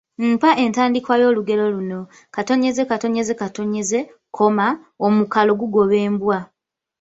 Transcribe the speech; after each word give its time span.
Mpa 0.31 0.49
entandikwa 0.63 1.13
y’olugero 1.21 1.65
luno: 1.75 2.01
….…,omukalo 5.05 5.51
gugoba 5.61 5.95
embwa. 6.07 6.37